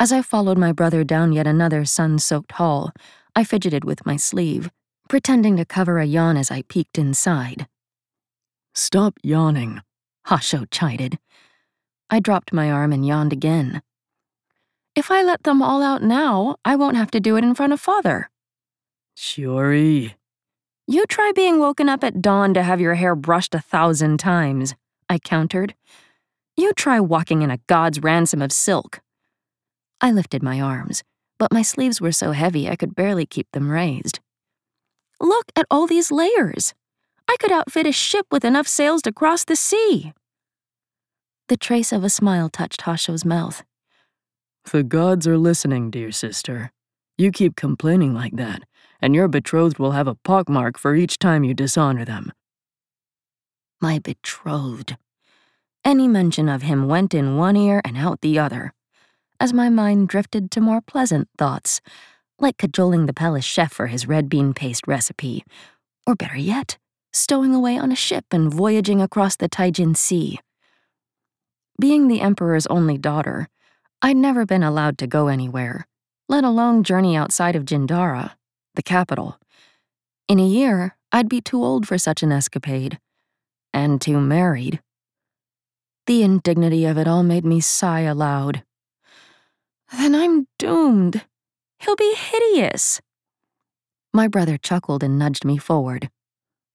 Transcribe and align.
As 0.00 0.12
I 0.12 0.22
followed 0.22 0.58
my 0.58 0.70
brother 0.70 1.02
down 1.02 1.32
yet 1.32 1.48
another 1.48 1.84
sun 1.84 2.20
soaked 2.20 2.52
hall, 2.52 2.92
I 3.34 3.42
fidgeted 3.42 3.84
with 3.84 4.06
my 4.06 4.16
sleeve, 4.16 4.70
pretending 5.08 5.56
to 5.56 5.64
cover 5.64 5.98
a 5.98 6.04
yawn 6.04 6.36
as 6.36 6.52
I 6.52 6.62
peeked 6.62 6.98
inside. 6.98 7.66
Stop 8.76 9.14
yawning, 9.24 9.80
Hasho 10.28 10.66
chided. 10.70 11.18
I 12.10 12.20
dropped 12.20 12.52
my 12.52 12.70
arm 12.70 12.92
and 12.92 13.04
yawned 13.04 13.32
again. 13.32 13.82
If 14.94 15.10
I 15.10 15.24
let 15.24 15.42
them 15.42 15.62
all 15.62 15.82
out 15.82 16.02
now, 16.02 16.56
I 16.64 16.76
won't 16.76 16.96
have 16.96 17.10
to 17.10 17.20
do 17.20 17.36
it 17.36 17.42
in 17.42 17.56
front 17.56 17.72
of 17.72 17.80
father. 17.80 18.30
Shiori. 19.16 20.14
You 20.86 21.06
try 21.06 21.32
being 21.34 21.58
woken 21.58 21.88
up 21.88 22.04
at 22.04 22.22
dawn 22.22 22.54
to 22.54 22.62
have 22.62 22.80
your 22.80 22.94
hair 22.94 23.16
brushed 23.16 23.54
a 23.54 23.60
thousand 23.60 24.18
times, 24.18 24.74
I 25.08 25.18
countered. 25.18 25.74
You 26.56 26.72
try 26.72 27.00
walking 27.00 27.42
in 27.42 27.50
a 27.50 27.58
god's 27.66 28.00
ransom 28.00 28.40
of 28.40 28.52
silk. 28.52 29.00
I 30.00 30.12
lifted 30.12 30.42
my 30.42 30.60
arms, 30.60 31.02
but 31.38 31.52
my 31.52 31.62
sleeves 31.62 32.00
were 32.00 32.12
so 32.12 32.32
heavy 32.32 32.68
I 32.68 32.76
could 32.76 32.94
barely 32.94 33.26
keep 33.26 33.50
them 33.52 33.70
raised. 33.70 34.20
Look 35.20 35.46
at 35.56 35.66
all 35.70 35.86
these 35.86 36.12
layers. 36.12 36.74
I 37.28 37.36
could 37.40 37.50
outfit 37.50 37.86
a 37.86 37.92
ship 37.92 38.26
with 38.30 38.44
enough 38.44 38.68
sails 38.68 39.02
to 39.02 39.12
cross 39.12 39.44
the 39.44 39.56
sea. 39.56 40.12
The 41.48 41.56
trace 41.56 41.92
of 41.92 42.04
a 42.04 42.10
smile 42.10 42.48
touched 42.48 42.82
Hasho's 42.82 43.24
mouth. 43.24 43.64
The 44.70 44.82
gods 44.82 45.26
are 45.26 45.38
listening, 45.38 45.90
dear 45.90 46.12
sister. 46.12 46.70
You 47.16 47.32
keep 47.32 47.56
complaining 47.56 48.14
like 48.14 48.36
that, 48.36 48.62
and 49.00 49.14
your 49.14 49.26
betrothed 49.26 49.78
will 49.78 49.92
have 49.92 50.06
a 50.06 50.14
pockmark 50.14 50.76
for 50.76 50.94
each 50.94 51.18
time 51.18 51.42
you 51.42 51.54
dishonor 51.54 52.04
them. 52.04 52.32
My 53.80 53.98
betrothed. 53.98 54.96
Any 55.84 56.06
mention 56.06 56.48
of 56.48 56.62
him 56.62 56.86
went 56.86 57.14
in 57.14 57.36
one 57.36 57.56
ear 57.56 57.80
and 57.84 57.96
out 57.96 58.20
the 58.20 58.38
other 58.38 58.72
as 59.40 59.52
my 59.52 59.68
mind 59.68 60.08
drifted 60.08 60.50
to 60.50 60.60
more 60.60 60.80
pleasant 60.80 61.28
thoughts, 61.36 61.80
like 62.38 62.58
cajoling 62.58 63.06
the 63.06 63.14
palace 63.14 63.44
chef 63.44 63.72
for 63.72 63.86
his 63.86 64.06
red 64.06 64.28
bean 64.28 64.54
paste 64.54 64.86
recipe, 64.86 65.44
or 66.06 66.14
better 66.14 66.36
yet, 66.36 66.78
stowing 67.12 67.54
away 67.54 67.78
on 67.78 67.92
a 67.92 67.96
ship 67.96 68.24
and 68.30 68.52
voyaging 68.52 69.00
across 69.00 69.36
the 69.36 69.48
Taijin 69.48 69.96
Sea. 69.96 70.38
Being 71.80 72.08
the 72.08 72.20
Emperor's 72.20 72.66
only 72.66 72.98
daughter, 72.98 73.48
I'd 74.02 74.16
never 74.16 74.44
been 74.44 74.62
allowed 74.62 74.98
to 74.98 75.06
go 75.06 75.28
anywhere, 75.28 75.86
let 76.28 76.44
alone 76.44 76.82
journey 76.82 77.16
outside 77.16 77.56
of 77.56 77.64
Jindara, 77.64 78.32
the 78.74 78.82
capital. 78.82 79.38
In 80.28 80.38
a 80.38 80.46
year, 80.46 80.96
I'd 81.10 81.28
be 81.28 81.40
too 81.40 81.62
old 81.64 81.86
for 81.86 81.98
such 81.98 82.22
an 82.22 82.32
escapade. 82.32 82.98
And 83.72 84.00
too 84.00 84.20
married. 84.20 84.80
The 86.06 86.22
indignity 86.22 86.84
of 86.84 86.96
it 86.96 87.06
all 87.06 87.22
made 87.22 87.44
me 87.44 87.60
sigh 87.60 88.00
aloud. 88.00 88.62
Then 89.92 90.14
I'm 90.14 90.46
doomed. 90.58 91.24
He'll 91.80 91.96
be 91.96 92.14
hideous. 92.14 93.00
My 94.12 94.28
brother 94.28 94.58
chuckled 94.58 95.02
and 95.02 95.18
nudged 95.18 95.44
me 95.44 95.58
forward. 95.58 96.10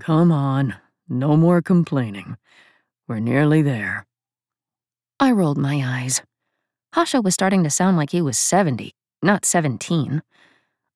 Come 0.00 0.32
on, 0.32 0.74
no 1.08 1.36
more 1.36 1.62
complaining. 1.62 2.36
We're 3.08 3.20
nearly 3.20 3.62
there. 3.62 4.06
I 5.20 5.30
rolled 5.32 5.58
my 5.58 5.82
eyes. 5.84 6.22
Hasho 6.94 7.22
was 7.22 7.34
starting 7.34 7.64
to 7.64 7.70
sound 7.70 7.96
like 7.96 8.10
he 8.10 8.22
was 8.22 8.38
70, 8.38 8.92
not 9.22 9.44
17. 9.44 10.22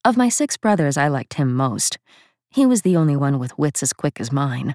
Of 0.05 0.17
my 0.17 0.29
six 0.29 0.57
brothers, 0.57 0.97
I 0.97 1.09
liked 1.09 1.35
him 1.35 1.55
most. 1.55 1.99
He 2.51 2.65
was 2.65 2.83
the 2.83 2.97
only 2.97 3.17
one 3.17 3.39
with 3.39 3.59
wits 3.59 3.83
as 3.83 3.93
quick 3.93 4.21
as 4.21 4.33
mine. 4.33 4.75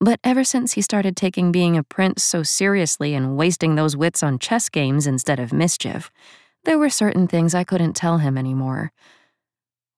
But 0.00 0.20
ever 0.22 0.44
since 0.44 0.72
he 0.72 0.82
started 0.82 1.16
taking 1.16 1.50
being 1.50 1.76
a 1.76 1.82
prince 1.82 2.22
so 2.22 2.42
seriously 2.44 3.14
and 3.14 3.36
wasting 3.36 3.74
those 3.74 3.96
wits 3.96 4.22
on 4.22 4.38
chess 4.38 4.68
games 4.68 5.06
instead 5.06 5.40
of 5.40 5.52
mischief, 5.52 6.10
there 6.64 6.78
were 6.78 6.90
certain 6.90 7.26
things 7.26 7.54
I 7.54 7.64
couldn't 7.64 7.94
tell 7.94 8.18
him 8.18 8.36
anymore. 8.36 8.92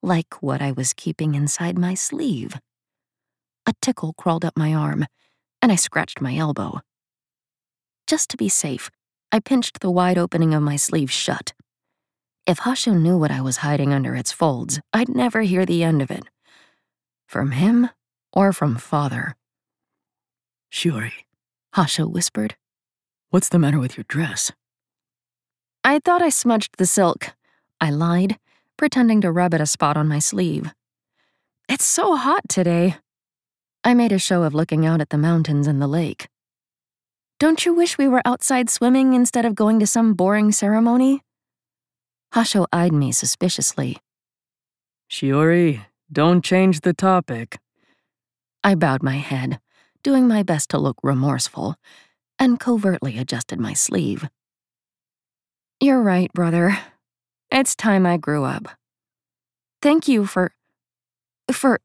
Like 0.01 0.41
what 0.41 0.61
I 0.61 0.71
was 0.71 0.93
keeping 0.93 1.35
inside 1.35 1.77
my 1.77 1.93
sleeve. 1.93 2.59
A 3.67 3.73
tickle 3.81 4.13
crawled 4.13 4.45
up 4.45 4.57
my 4.57 4.73
arm, 4.73 5.05
and 5.61 5.71
I 5.71 5.75
scratched 5.75 6.21
my 6.21 6.35
elbow. 6.35 6.81
Just 8.07 8.29
to 8.31 8.37
be 8.37 8.49
safe, 8.49 8.89
I 9.31 9.39
pinched 9.39 9.79
the 9.79 9.91
wide 9.91 10.17
opening 10.17 10.53
of 10.53 10.63
my 10.63 10.75
sleeve 10.75 11.11
shut. 11.11 11.53
If 12.47 12.59
Hasho 12.59 12.99
knew 12.99 13.17
what 13.17 13.31
I 13.31 13.41
was 13.41 13.57
hiding 13.57 13.93
under 13.93 14.15
its 14.15 14.31
folds, 14.31 14.81
I'd 14.91 15.09
never 15.09 15.41
hear 15.41 15.65
the 15.65 15.83
end 15.83 16.01
of 16.01 16.09
it. 16.09 16.23
From 17.27 17.51
him 17.51 17.89
or 18.33 18.51
from 18.51 18.75
father. 18.77 19.35
Shiori, 20.71 21.25
Hasho 21.75 22.11
whispered. 22.11 22.55
What's 23.29 23.49
the 23.49 23.59
matter 23.59 23.79
with 23.79 23.95
your 23.95 24.05
dress? 24.07 24.51
I 25.83 25.99
thought 25.99 26.21
I 26.21 26.29
smudged 26.29 26.77
the 26.77 26.85
silk. 26.85 27.33
I 27.79 27.89
lied, 27.89 28.37
pretending 28.77 29.21
to 29.21 29.31
rub 29.31 29.53
at 29.53 29.61
a 29.61 29.65
spot 29.65 29.97
on 29.97 30.07
my 30.07 30.19
sleeve. 30.19 30.73
It's 31.67 31.85
so 31.85 32.15
hot 32.15 32.47
today. 32.49 32.95
I 33.83 33.93
made 33.93 34.11
a 34.11 34.19
show 34.19 34.43
of 34.43 34.53
looking 34.53 34.85
out 34.85 35.01
at 35.01 35.09
the 35.09 35.17
mountains 35.17 35.67
and 35.67 35.81
the 35.81 35.87
lake. 35.87 36.27
Don't 37.39 37.65
you 37.65 37.73
wish 37.73 37.97
we 37.97 38.07
were 38.07 38.21
outside 38.25 38.69
swimming 38.69 39.13
instead 39.13 39.45
of 39.45 39.55
going 39.55 39.79
to 39.79 39.87
some 39.87 40.13
boring 40.13 40.51
ceremony? 40.51 41.23
Hasho 42.33 42.67
eyed 42.71 42.93
me 42.93 43.11
suspiciously. 43.11 43.97
Shiori, 45.09 45.85
don't 46.11 46.43
change 46.43 46.81
the 46.81 46.93
topic. 46.93 47.57
I 48.63 48.75
bowed 48.75 49.01
my 49.01 49.17
head 49.17 49.59
doing 50.03 50.27
my 50.27 50.43
best 50.43 50.69
to 50.69 50.77
look 50.77 50.97
remorseful, 51.03 51.75
and 52.39 52.59
covertly 52.59 53.17
adjusted 53.17 53.59
my 53.59 53.73
sleeve. 53.73 54.27
You're 55.83 56.03
right, 56.03 56.31
brother. 56.31 56.77
It's 57.49 57.75
time 57.75 58.05
I 58.05 58.17
grew 58.17 58.43
up. 58.43 58.67
Thank 59.81 60.07
you 60.07 60.27
for. 60.27 60.51
for. 61.51 61.79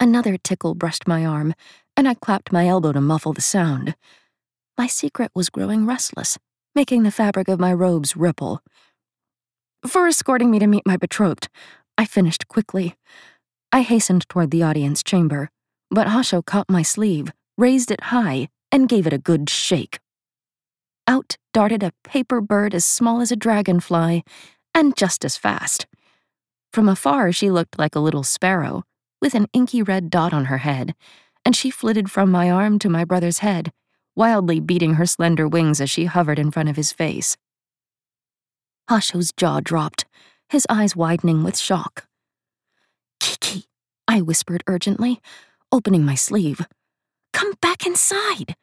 Another 0.00 0.38
tickle 0.38 0.74
brushed 0.74 1.06
my 1.06 1.26
arm, 1.26 1.52
and 1.98 2.08
I 2.08 2.14
clapped 2.14 2.50
my 2.50 2.66
elbow 2.66 2.92
to 2.92 3.02
muffle 3.02 3.34
the 3.34 3.42
sound. 3.42 3.94
My 4.78 4.86
secret 4.86 5.30
was 5.34 5.50
growing 5.50 5.84
restless, 5.84 6.38
making 6.74 7.02
the 7.02 7.10
fabric 7.10 7.48
of 7.48 7.60
my 7.60 7.74
robes 7.74 8.16
ripple. 8.16 8.62
For 9.86 10.06
escorting 10.06 10.50
me 10.50 10.58
to 10.58 10.66
meet 10.66 10.86
my 10.86 10.96
betrothed, 10.96 11.50
I 11.98 12.06
finished 12.06 12.48
quickly. 12.48 12.96
I 13.70 13.82
hastened 13.82 14.26
toward 14.30 14.50
the 14.50 14.62
audience 14.62 15.02
chamber, 15.02 15.50
but 15.90 16.06
Hasho 16.06 16.42
caught 16.42 16.70
my 16.70 16.80
sleeve, 16.80 17.32
raised 17.58 17.90
it 17.90 18.04
high, 18.04 18.48
and 18.72 18.88
gave 18.88 19.06
it 19.06 19.12
a 19.12 19.18
good 19.18 19.50
shake. 19.50 20.00
Out 21.06 21.36
darted 21.58 21.82
a 21.82 21.92
paper 22.04 22.40
bird 22.40 22.72
as 22.72 22.84
small 22.84 23.20
as 23.20 23.32
a 23.32 23.36
dragonfly, 23.36 24.22
and 24.76 24.96
just 24.96 25.24
as 25.24 25.36
fast. 25.36 25.88
From 26.72 26.88
afar, 26.88 27.32
she 27.32 27.50
looked 27.50 27.76
like 27.76 27.96
a 27.96 27.98
little 27.98 28.22
sparrow, 28.22 28.84
with 29.20 29.34
an 29.34 29.48
inky 29.52 29.82
red 29.82 30.08
dot 30.08 30.32
on 30.32 30.44
her 30.44 30.58
head, 30.58 30.94
and 31.44 31.56
she 31.56 31.68
flitted 31.68 32.12
from 32.12 32.30
my 32.30 32.48
arm 32.48 32.78
to 32.78 32.88
my 32.88 33.04
brother's 33.04 33.38
head, 33.38 33.72
wildly 34.14 34.60
beating 34.60 34.94
her 34.94 35.04
slender 35.04 35.48
wings 35.48 35.80
as 35.80 35.90
she 35.90 36.04
hovered 36.04 36.38
in 36.38 36.52
front 36.52 36.68
of 36.68 36.76
his 36.76 36.92
face. 36.92 37.36
Hasho's 38.88 39.32
jaw 39.32 39.58
dropped, 39.58 40.04
his 40.48 40.64
eyes 40.70 40.94
widening 40.94 41.42
with 41.42 41.58
shock. 41.58 42.06
Kiki, 43.18 43.64
I 44.06 44.20
whispered 44.20 44.62
urgently, 44.68 45.20
opening 45.72 46.04
my 46.04 46.14
sleeve. 46.14 46.64
Come 47.32 47.54
back 47.60 47.84
inside! 47.84 48.54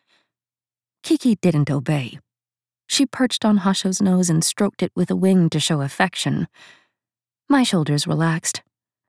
Kiki 1.04 1.36
didn't 1.36 1.70
obey. 1.70 2.20
She 2.88 3.06
perched 3.06 3.46
on 3.46 3.60
Hasho's 3.60 4.02
nose 4.02 4.30
and 4.30 4.44
stroked 4.44 4.84
it 4.84 4.92
with 4.96 5.10
a 5.10 5.16
wing 5.16 5.50
to 5.50 5.60
show 5.60 5.82
affection. 5.82 6.48
My 7.50 7.64
shoulders 7.64 8.08
relaxed. 8.08 8.62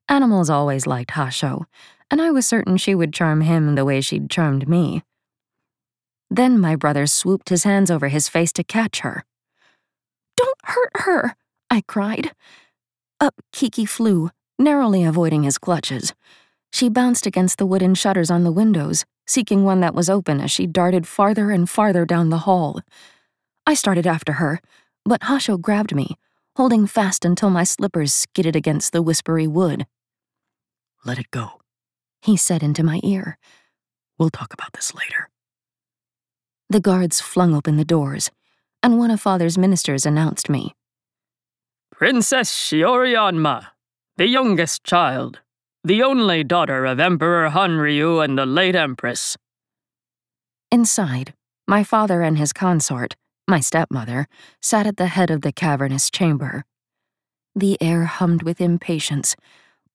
Animals 0.09 0.49
always 0.49 0.87
liked 0.87 1.11
Hasho, 1.11 1.65
and 2.09 2.21
I 2.21 2.31
was 2.31 2.47
certain 2.47 2.77
she 2.77 2.95
would 2.95 3.13
charm 3.13 3.41
him 3.41 3.75
the 3.75 3.85
way 3.85 4.01
she'd 4.01 4.29
charmed 4.29 4.67
me. 4.67 5.03
Then 6.29 6.59
my 6.59 6.75
brother 6.75 7.07
swooped 7.07 7.49
his 7.49 7.63
hands 7.63 7.89
over 7.89 8.07
his 8.07 8.27
face 8.29 8.51
to 8.53 8.63
catch 8.63 8.99
her. 8.99 9.25
Don't 10.35 10.59
hurt 10.63 10.91
her, 10.95 11.35
I 11.69 11.81
cried. 11.87 12.31
Up 13.19 13.35
Kiki 13.51 13.85
flew, 13.85 14.29
narrowly 14.59 15.03
avoiding 15.03 15.43
his 15.43 15.57
clutches. 15.57 16.13
She 16.71 16.89
bounced 16.89 17.25
against 17.25 17.57
the 17.57 17.65
wooden 17.65 17.95
shutters 17.95 18.29
on 18.29 18.43
the 18.43 18.51
windows, 18.51 19.05
seeking 19.25 19.63
one 19.63 19.79
that 19.79 19.95
was 19.95 20.09
open 20.09 20.39
as 20.39 20.51
she 20.51 20.67
darted 20.67 21.07
farther 21.07 21.49
and 21.49 21.69
farther 21.69 22.05
down 22.05 22.29
the 22.29 22.39
hall. 22.39 22.81
I 23.67 23.75
started 23.75 24.07
after 24.07 24.33
her, 24.33 24.59
but 25.05 25.21
Hasho 25.21 25.61
grabbed 25.61 25.93
me, 25.93 26.17
holding 26.55 26.87
fast 26.87 27.23
until 27.23 27.51
my 27.51 27.63
slippers 27.63 28.13
skidded 28.13 28.55
against 28.55 28.93
the 28.93 29.03
whispery 29.03 29.45
wood. 29.45 29.85
Let 31.05 31.19
it 31.19 31.29
go, 31.29 31.61
he 32.21 32.35
said 32.35 32.63
into 32.63 32.81
my 32.81 32.99
ear. 33.03 33.37
We'll 34.17 34.31
talk 34.31 34.53
about 34.53 34.73
this 34.73 34.95
later. 34.95 35.29
The 36.69 36.79
guards 36.79 37.21
flung 37.21 37.53
open 37.53 37.77
the 37.77 37.85
doors, 37.85 38.31
and 38.81 38.97
one 38.97 39.11
of 39.11 39.21
Father's 39.21 39.57
ministers 39.57 40.05
announced 40.05 40.49
me. 40.49 40.73
Princess 41.91 42.51
Shiori 42.51 43.15
Onma, 43.15 43.67
the 44.17 44.27
youngest 44.27 44.83
child 44.83 45.41
the 45.87 46.03
only 46.03 46.43
daughter 46.43 46.85
of 46.85 46.99
Emperor 46.99 47.49
Hanriyu 47.49 48.21
and 48.21 48.37
the 48.37 48.45
late 48.45 48.75
Empress. 48.75 49.37
Inside, 50.69 51.33
my 51.65 51.81
father 51.85 52.21
and 52.21 52.37
his 52.37 52.51
consort, 52.51 53.15
my 53.47 53.59
stepmother, 53.59 54.27
sat 54.61 54.85
at 54.85 54.97
the 54.97 55.07
head 55.07 55.31
of 55.31 55.41
the 55.41 55.51
cavernous 55.51 56.09
chamber. 56.09 56.65
The 57.55 57.81
air 57.81 58.03
hummed 58.03 58.43
with 58.43 58.59
impatience, 58.59 59.35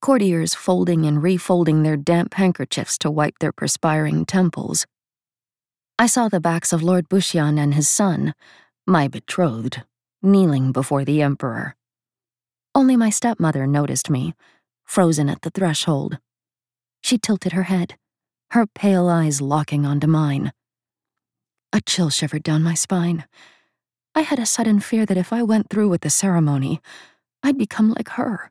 courtiers 0.00 0.54
folding 0.54 1.06
and 1.06 1.22
refolding 1.22 1.84
their 1.84 1.96
damp 1.96 2.34
handkerchiefs 2.34 2.98
to 2.98 3.10
wipe 3.10 3.38
their 3.38 3.52
perspiring 3.52 4.24
temples. 4.24 4.86
I 5.98 6.06
saw 6.06 6.28
the 6.28 6.40
backs 6.40 6.72
of 6.72 6.82
Lord 6.82 7.08
Bushian 7.08 7.58
and 7.58 7.74
his 7.74 7.88
son, 7.88 8.34
my 8.86 9.06
betrothed, 9.06 9.82
kneeling 10.22 10.72
before 10.72 11.04
the 11.04 11.22
Emperor. 11.22 11.76
Only 12.74 12.96
my 12.96 13.10
stepmother 13.10 13.66
noticed 13.66 14.08
me, 14.08 14.34
frozen 14.84 15.28
at 15.28 15.42
the 15.42 15.50
threshold. 15.50 16.18
She 17.02 17.18
tilted 17.18 17.52
her 17.52 17.64
head, 17.64 17.96
her 18.50 18.66
pale 18.66 19.08
eyes 19.08 19.40
locking 19.40 19.84
onto 19.84 20.06
mine. 20.06 20.52
A 21.72 21.80
chill 21.80 22.10
shivered 22.10 22.42
down 22.42 22.62
my 22.62 22.74
spine. 22.74 23.24
I 24.14 24.20
had 24.22 24.38
a 24.38 24.46
sudden 24.46 24.80
fear 24.80 25.06
that 25.06 25.16
if 25.16 25.32
I 25.32 25.42
went 25.42 25.70
through 25.70 25.88
with 25.88 26.02
the 26.02 26.10
ceremony, 26.10 26.80
I'd 27.42 27.58
become 27.58 27.92
like 27.92 28.10
her 28.10 28.50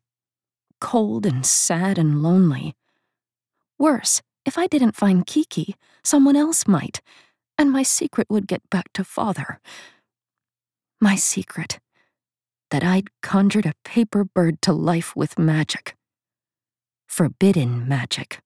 cold 0.81 1.25
and 1.25 1.45
sad 1.45 1.97
and 1.97 2.21
lonely. 2.21 2.73
Worse, 3.79 4.21
if 4.45 4.57
I 4.57 4.67
didn't 4.67 4.97
find 4.97 5.25
Kiki, 5.25 5.75
someone 6.03 6.35
else 6.35 6.67
might, 6.67 7.01
and 7.57 7.71
my 7.71 7.83
secret 7.83 8.27
would 8.29 8.47
get 8.47 8.67
back 8.69 8.91
to 8.93 9.03
father. 9.03 9.61
My 10.99 11.15
secret 11.15 11.79
that 12.71 12.83
I'd 12.83 13.09
conjured 13.21 13.65
a 13.65 13.75
paper 13.85 14.23
bird 14.23 14.61
to 14.63 14.73
life 14.73 15.15
with 15.15 15.37
magic. 15.37 15.95
Forbidden 17.07 17.87
magic. 17.87 18.41